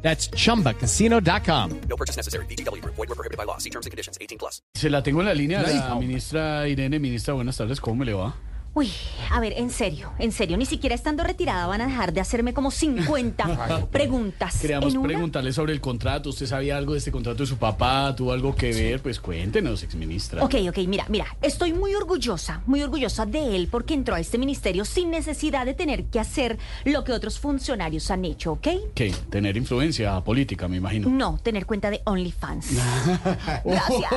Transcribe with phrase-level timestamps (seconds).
[0.00, 1.70] That's chumbacasino.com.
[1.88, 2.46] No purchase necessary.
[2.46, 2.82] BGW.
[2.84, 3.58] Void were prohibited by law.
[3.58, 4.16] See terms and conditions.
[4.20, 4.62] 18 plus.
[4.74, 6.98] Se la tengo en la línea, La la ministra Irene.
[6.98, 8.34] Ministra, buenas tardes, ¿cómo me le va?
[8.78, 8.92] Uy,
[9.32, 12.54] a ver, en serio, en serio, ni siquiera estando retirada van a dejar de hacerme
[12.54, 14.60] como 50 preguntas.
[14.60, 15.08] Queríamos una.
[15.08, 16.30] preguntarle sobre el contrato.
[16.30, 18.14] ¿Usted sabía algo de este contrato de su papá?
[18.14, 19.02] ¿Tuvo algo que ver?
[19.02, 20.44] Pues cuéntenos, exministra.
[20.44, 24.38] Ok, ok, mira, mira, estoy muy orgullosa, muy orgullosa de él porque entró a este
[24.38, 28.68] ministerio sin necesidad de tener que hacer lo que otros funcionarios han hecho, ¿ok?
[28.94, 29.12] ¿Qué?
[29.28, 31.08] Tener influencia política, me imagino.
[31.08, 32.74] No, tener cuenta de OnlyFans.
[33.64, 34.12] Gracias.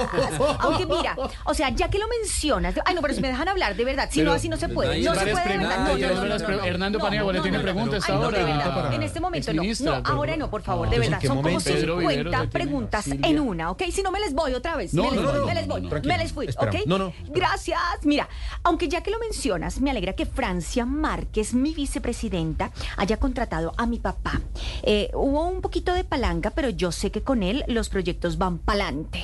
[0.60, 3.76] Aunque mira, o sea, ya que lo mencionas, ay no, pero si me dejan hablar,
[3.76, 5.02] de verdad, si Pero no así no se puede.
[5.02, 8.38] No se puede, No, no, Hernando no, Paniagua le no, tiene preguntas ahora.
[8.38, 9.64] de verdad, Para- En este momento no.
[9.82, 11.16] No, ahora no, por favor, de verdad.
[11.16, 11.64] ¿en qué Son como momento?
[11.72, 13.84] Pedro Viveros 50 le tiene- preguntas en una, ¿ok?
[13.92, 14.94] Si no me les voy otra vez.
[14.94, 16.76] Me les voy, me les voy, no, me les fui, ¿ok?
[16.86, 17.14] no, no.
[17.30, 17.80] Gracias.
[18.04, 18.28] Mira,
[18.64, 23.86] aunque ya que lo mencionas, me alegra que Francia Márquez, mi vicepresidenta, haya contratado a
[23.88, 24.42] mi papá.
[24.84, 28.58] Eh, hubo un poquito de palanca, pero yo sé que con él los proyectos van
[28.60, 29.22] pa'lante.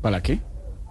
[0.00, 0.40] ¿Para qué?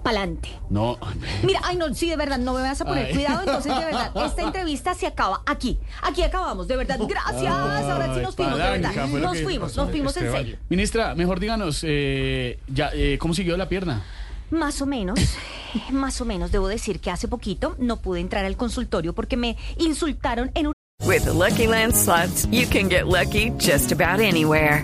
[0.04, 0.50] Pa'lante.
[0.70, 0.98] No.
[1.44, 3.14] Mira, ay no, sí, de verdad, no me vas a poner Ay.
[3.14, 5.80] cuidado, entonces de verdad, esta entrevista se acaba aquí.
[6.02, 7.54] Aquí acabamos, de verdad, gracias.
[7.54, 9.08] Ahora sí nos fuimos, de verdad.
[9.08, 10.58] Nos fuimos, nos fuimos en serio.
[10.70, 14.04] Ministra, mejor díganos, eh, ya, eh, ¿cómo siguió la pierna?
[14.50, 15.20] Más o menos,
[15.92, 19.58] más o menos, debo decir que hace poquito no pude entrar al consultorio porque me
[19.78, 20.74] insultaron en un
[21.06, 24.84] With the Lucky Land slots, you can get lucky just about anywhere.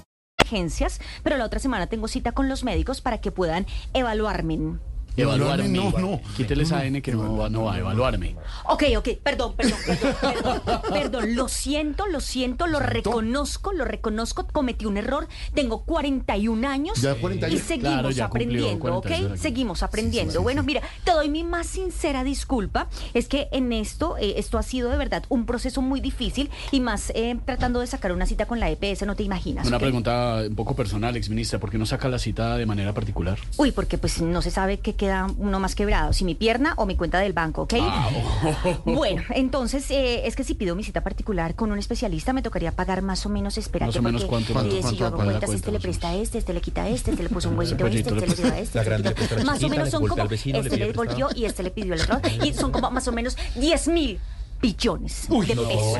[1.23, 4.79] Pero la otra semana tengo cita con los médicos para que puedan evaluarme.
[5.17, 5.69] Evaluarme.
[5.69, 6.21] no, no.
[6.37, 8.35] Quítele esa N que no, va- no va a evaluarme.
[8.65, 14.47] Ok, ok, perdón, perdón, perdón, perdón, perdón, lo siento, lo siento, lo reconozco, lo reconozco,
[14.51, 17.55] cometí un error, tengo 41 años Ya 41.
[17.55, 19.37] y seguimos Claro, ya cumplió aprendiendo, 41 ¿ok?
[19.39, 20.41] Seguimos aprendiendo.
[20.41, 24.63] bueno, mira, te doy mi más sincera disculpa, es que en esto, eh, esto ha
[24.63, 28.45] sido de verdad un proceso muy difícil y más eh, tratando de sacar una cita
[28.45, 29.67] con la EPS, no te imaginas.
[29.67, 33.37] Una pregunta un poco personal, exministra, ¿por qué no saca la cita de manera particular?
[33.57, 36.85] Uy, porque pues no se sabe qué queda uno más quebrado, si mi pierna o
[36.85, 37.73] mi cuenta del banco, ¿ok?
[37.81, 38.07] Ah,
[38.85, 42.71] Bueno, entonces eh, es que si pido mi cita particular con un especialista me tocaría
[42.71, 45.15] pagar más o menos, espérate, Más o menos, porque ¿cuánto, y cuánto, si yo hago
[45.15, 47.29] cuánto, cuentas, cuánto, este le presta a este, este le quita a este, este le
[47.29, 49.63] puso un huesito este, le este le dio a este, La este le quita- más
[49.63, 52.71] o menos son como, este le devolvió y este le pidió al otro, y son
[52.71, 54.19] como más o menos 10 mil
[54.61, 55.97] billones de pesos.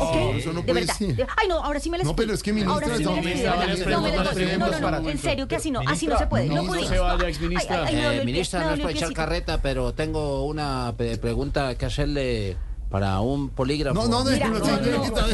[0.00, 0.16] ¿ok?
[0.36, 0.94] eso no de puede verdad.
[0.94, 1.26] ser.
[1.36, 3.10] Ay, no, ahora sí me les No, pero es que, ministra, Ahora sí me no,
[3.16, 3.16] les.
[3.16, 4.58] No me les.
[4.58, 6.46] No, no, no, para- en serio que así no, así no se puede.
[6.46, 11.18] no, No, no se Eh, ministra, no es para echar carreta, pero tengo una pe-
[11.18, 12.56] pregunta que hacerle
[12.90, 13.94] para un polígrafo.
[13.94, 14.64] No, no, no, no, no, no